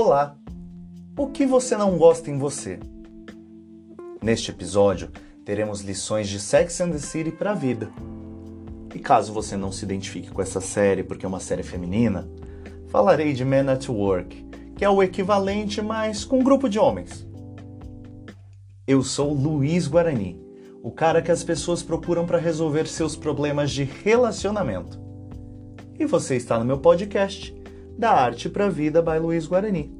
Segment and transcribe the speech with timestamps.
[0.00, 0.36] Olá!
[1.16, 2.78] O que você não gosta em você?
[4.22, 5.10] Neste episódio,
[5.44, 7.90] teremos lições de Sex and the City para a vida.
[8.94, 12.30] E caso você não se identifique com essa série porque é uma série feminina,
[12.86, 17.26] falarei de Men at Work, que é o equivalente, mas com um grupo de homens.
[18.86, 20.40] Eu sou Luiz Guarani,
[20.80, 24.96] o cara que as pessoas procuram para resolver seus problemas de relacionamento.
[25.98, 27.52] E você está no meu podcast,
[27.98, 29.92] da Arte para a Vida by Luiz Guarani.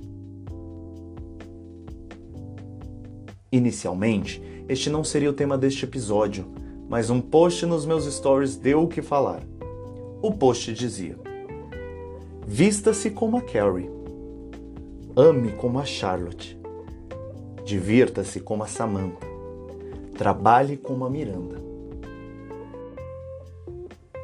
[3.50, 6.46] Inicialmente, este não seria o tema deste episódio,
[6.88, 9.42] mas um post nos meus stories deu o que falar.
[10.22, 11.18] O post dizia:
[12.46, 13.90] Vista-se como a Carrie.
[15.16, 16.56] Ame como a Charlotte.
[17.64, 19.26] Divirta-se como a Samantha.
[20.16, 21.60] Trabalhe como a Miranda.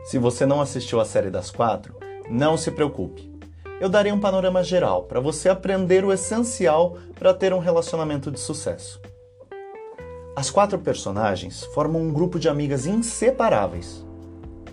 [0.04, 1.94] Se você não assistiu a série das quatro,
[2.30, 3.33] não se preocupe
[3.84, 8.40] eu darei um panorama geral para você aprender o essencial para ter um relacionamento de
[8.40, 8.98] sucesso.
[10.34, 14.02] As quatro personagens formam um grupo de amigas inseparáveis,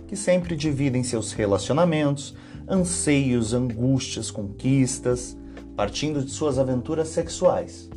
[0.08, 2.34] que sempre dividem seus relacionamentos,
[2.66, 5.36] anseios, angústias, conquistas,
[5.76, 7.90] partindo de suas aventuras sexuais.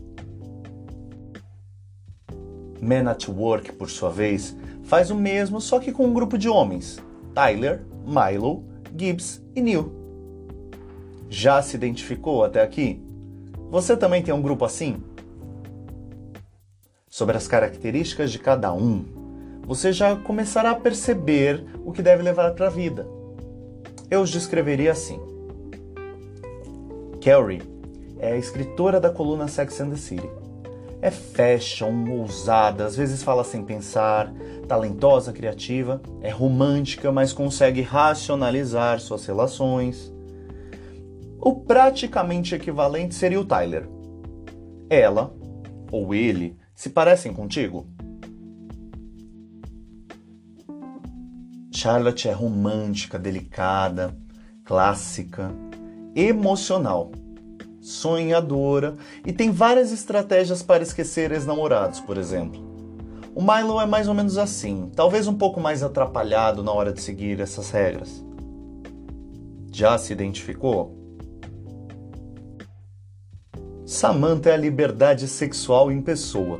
[2.81, 6.49] Men at Work, por sua vez, faz o mesmo, só que com um grupo de
[6.49, 6.99] homens:
[7.33, 10.04] Tyler, Milo, Gibbs e Neil.
[11.29, 13.01] Já se identificou até aqui?
[13.69, 15.03] Você também tem um grupo assim?
[17.09, 19.05] Sobre as características de cada um,
[19.65, 23.07] você já começará a perceber o que deve levar para a vida.
[24.09, 25.19] Eu os descreveria assim.
[27.21, 27.61] Carrie
[28.19, 30.29] é a escritora da coluna Sex and the City.
[31.01, 34.31] É fashion, ousada, às vezes fala sem pensar,
[34.67, 40.14] talentosa, criativa, é romântica, mas consegue racionalizar suas relações.
[41.47, 43.87] O praticamente equivalente seria o Tyler.
[44.89, 45.31] Ela
[45.91, 47.85] ou ele se parecem contigo?
[51.71, 54.17] Charlotte é romântica, delicada,
[54.63, 55.51] clássica,
[56.15, 57.11] emocional,
[57.79, 62.59] sonhadora e tem várias estratégias para esquecer ex-namorados, por exemplo.
[63.35, 67.03] O Milo é mais ou menos assim, talvez um pouco mais atrapalhado na hora de
[67.03, 68.25] seguir essas regras.
[69.71, 71.04] Já se identificou?
[73.85, 76.59] Samantha é a liberdade sexual em pessoa.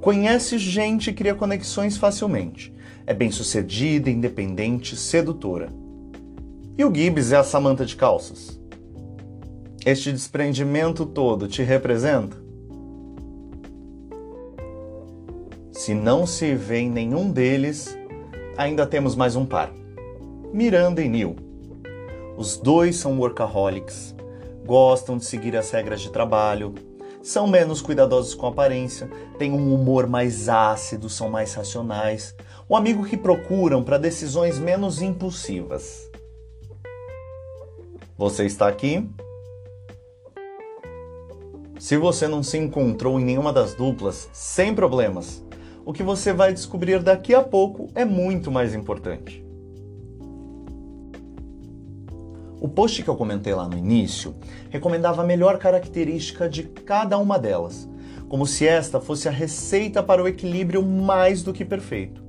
[0.00, 2.72] Conhece gente e cria conexões facilmente.
[3.04, 5.70] É bem-sucedida, independente, sedutora.
[6.78, 8.60] E o Gibbs é a Samantha de calças.
[9.84, 12.36] Este desprendimento todo te representa?
[15.72, 17.98] Se não se vê em nenhum deles,
[18.56, 19.72] ainda temos mais um par:
[20.52, 21.34] Miranda e Neil.
[22.36, 24.14] Os dois são workaholics,
[24.64, 26.74] gostam de seguir as regras de trabalho,
[27.22, 29.08] são menos cuidadosos com aparência,
[29.38, 32.34] têm um humor mais ácido, são mais racionais,
[32.68, 36.10] o amigo que procuram para decisões menos impulsivas.
[38.16, 39.08] Você está aqui?
[41.78, 45.44] Se você não se encontrou em nenhuma das duplas, sem problemas.
[45.84, 49.43] O que você vai descobrir daqui a pouco é muito mais importante.
[52.64, 54.34] O post que eu comentei lá no início
[54.70, 57.86] recomendava a melhor característica de cada uma delas,
[58.26, 62.24] como se esta fosse a receita para o equilíbrio mais do que perfeito.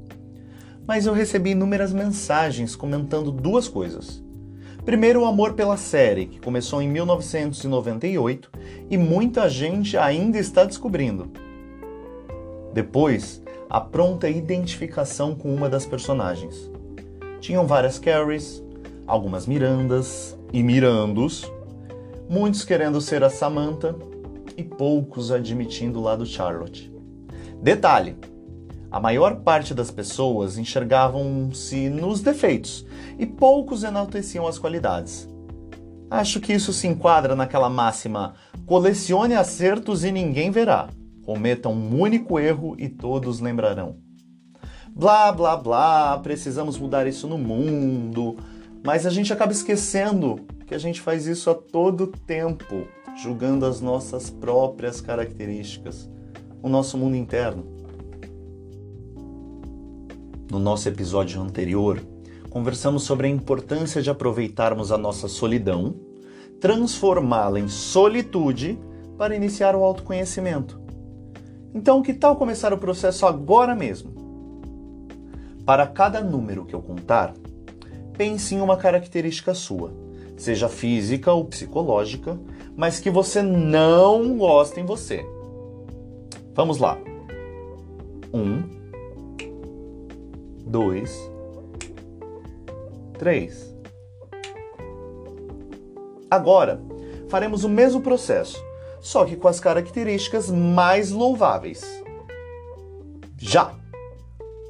[0.86, 4.22] Mas eu recebi inúmeras mensagens comentando duas coisas.
[4.84, 8.52] Primeiro, o amor pela série, que começou em 1998
[8.90, 11.32] e muita gente ainda está descobrindo.
[12.74, 16.70] Depois, a pronta identificação com uma das personagens.
[17.40, 18.65] Tinham várias Carries,
[19.08, 21.50] algumas Mirandas e Mirandos,
[22.30, 23.96] muitos querendo ser a Samantha
[24.58, 26.92] e poucos admitindo o lado Charlotte.
[27.62, 28.16] Detalhe:
[28.92, 32.86] a maior parte das pessoas enxergavam-se nos defeitos
[33.20, 35.28] e poucos enalteciam as qualidades.
[36.10, 38.36] Acho que isso se enquadra naquela máxima:
[38.66, 40.88] colecione acertos e ninguém verá.
[41.26, 43.98] Cometa um único erro e todos lembrarão.
[44.96, 48.38] Blá blá blá, precisamos mudar isso no mundo.
[48.86, 52.88] Mas a gente acaba esquecendo que a gente faz isso a todo tempo,
[53.18, 56.08] julgando as nossas próprias características,
[56.62, 57.66] o nosso mundo interno.
[60.52, 62.00] No nosso episódio anterior,
[62.52, 65.96] conversamos sobre a importância de aproveitarmos a nossa solidão,
[66.62, 68.80] transformá-la em solitude
[69.18, 70.80] para iniciar o autoconhecimento.
[71.74, 74.14] Então, que tal começar o processo agora mesmo?
[75.66, 77.34] Para cada número que eu contar,
[78.18, 79.92] pense em uma característica sua.
[80.38, 82.38] seja física ou psicológica,
[82.76, 85.26] mas que você não gosta em você.
[86.54, 86.98] Vamos lá.
[88.34, 88.64] Um,
[90.66, 91.18] dois,
[93.18, 93.74] três.
[96.30, 96.82] Agora,
[97.30, 98.62] faremos o mesmo processo,
[99.00, 101.82] só que com as características mais louváveis.
[103.38, 103.74] Já.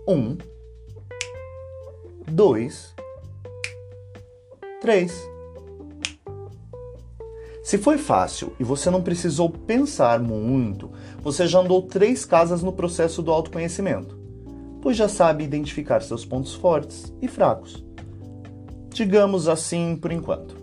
[0.08, 0.38] Um,
[2.28, 2.95] dois,
[4.86, 5.28] três.
[7.64, 10.92] Se foi fácil e você não precisou pensar muito,
[11.24, 14.16] você já andou três casas no processo do autoconhecimento,
[14.84, 17.84] pois já sabe identificar seus pontos fortes e fracos.
[18.90, 20.56] Digamos assim por enquanto.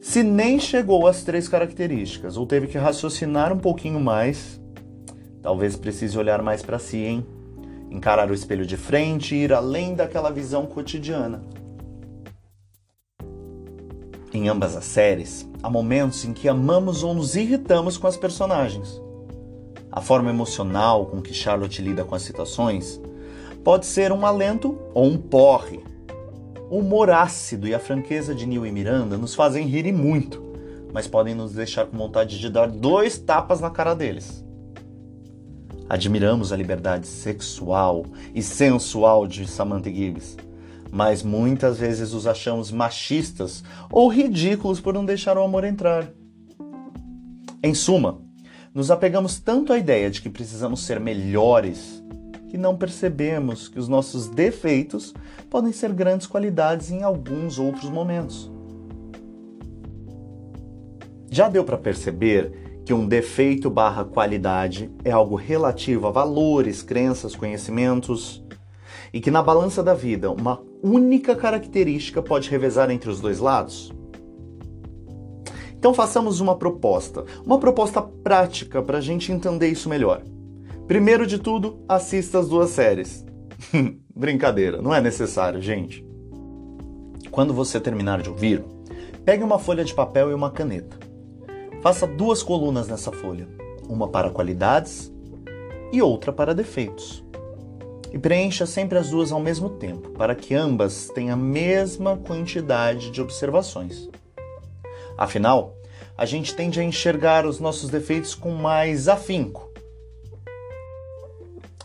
[0.00, 4.58] Se nem chegou às três características ou teve que raciocinar um pouquinho mais,
[5.42, 7.26] talvez precise olhar mais para si, hein?
[7.90, 11.44] Encarar o espelho de frente e ir além daquela visão cotidiana.
[14.36, 19.00] Em ambas as séries, há momentos em que amamos ou nos irritamos com as personagens.
[19.90, 23.00] A forma emocional com que Charlotte lida com as situações
[23.64, 25.80] pode ser um alento ou um porre.
[26.68, 30.42] O humor ácido e a franqueza de Neil e Miranda nos fazem rir e muito,
[30.92, 34.44] mas podem nos deixar com vontade de dar dois tapas na cara deles.
[35.88, 38.04] Admiramos a liberdade sexual
[38.34, 40.36] e sensual de Samantha Gibbs,
[40.96, 43.62] mas muitas vezes os achamos machistas
[43.92, 46.08] ou ridículos por não deixar o amor entrar.
[47.62, 48.22] Em suma,
[48.72, 52.02] nos apegamos tanto à ideia de que precisamos ser melhores
[52.48, 55.12] que não percebemos que os nossos defeitos
[55.50, 58.50] podem ser grandes qualidades em alguns outros momentos.
[61.30, 67.36] Já deu para perceber que um defeito barra qualidade é algo relativo a valores, crenças,
[67.36, 68.45] conhecimentos
[69.12, 73.92] e que na balança da vida uma única característica pode revezar entre os dois lados?
[75.78, 80.22] Então façamos uma proposta, uma proposta prática para a gente entender isso melhor.
[80.86, 83.24] Primeiro de tudo, assista as duas séries.
[84.14, 86.06] Brincadeira, não é necessário, gente.
[87.30, 88.64] Quando você terminar de ouvir,
[89.24, 90.98] pegue uma folha de papel e uma caneta.
[91.82, 93.46] Faça duas colunas nessa folha,
[93.88, 95.12] uma para qualidades
[95.92, 97.25] e outra para defeitos
[98.12, 103.10] e preencha sempre as duas ao mesmo tempo, para que ambas tenham a mesma quantidade
[103.10, 104.08] de observações.
[105.16, 105.74] Afinal,
[106.16, 109.70] a gente tende a enxergar os nossos defeitos com mais afinco.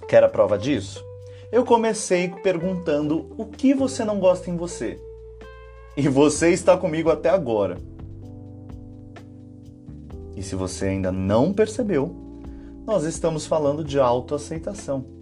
[0.07, 1.03] Quer a prova disso?
[1.51, 4.99] Eu comecei perguntando o que você não gosta em você.
[5.97, 7.77] E você está comigo até agora.
[10.35, 12.15] E se você ainda não percebeu,
[12.85, 15.20] nós estamos falando de autoaceitação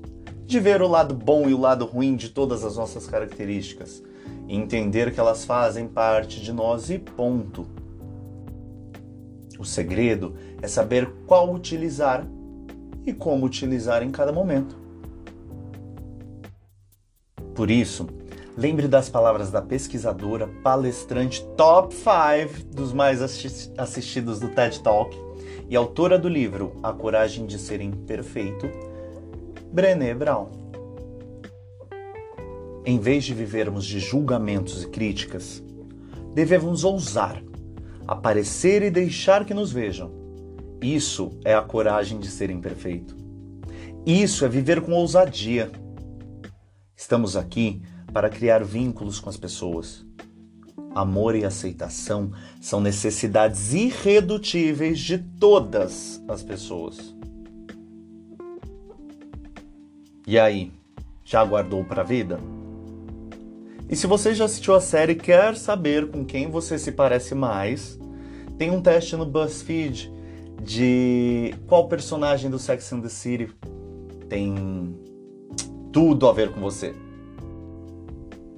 [0.49, 4.01] de ver o lado bom e o lado ruim de todas as nossas características
[4.47, 7.67] e entender que elas fazem parte de nós e ponto.
[9.59, 12.25] O segredo é saber qual utilizar
[13.05, 14.75] e como utilizar em cada momento.
[17.53, 18.07] Por isso,
[18.57, 25.15] lembre das palavras da pesquisadora, palestrante top 5 dos mais assistidos do TED Talk
[25.69, 28.88] e autora do livro A Coragem de Ser Imperfeito,
[29.71, 30.49] Brené Brown.
[32.83, 35.63] Em vez de vivermos de julgamentos e críticas,
[36.33, 37.43] devemos ousar,
[38.07, 40.11] aparecer e deixar que nos vejam.
[40.81, 43.15] Isso é a coragem de ser imperfeito.
[44.07, 45.71] Isso é viver com ousadia.
[46.97, 47.79] Estamos aqui
[48.11, 50.03] para criar vínculos com as pessoas.
[50.95, 57.18] Amor e aceitação são necessidades irredutíveis de todas as pessoas.
[60.29, 60.71] E aí,
[61.25, 62.39] já aguardou para a vida?
[63.89, 67.33] E se você já assistiu a série e quer saber com quem você se parece
[67.33, 67.99] mais,
[68.55, 70.13] tem um teste no BuzzFeed
[70.61, 73.49] de qual personagem do Sex and the City
[74.29, 74.95] tem
[75.91, 76.93] tudo a ver com você.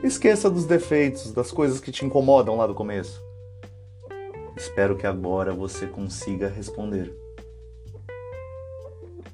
[0.02, 3.22] Esqueça dos defeitos, das coisas que te incomodam lá do começo.
[4.56, 7.23] Espero que agora você consiga responder.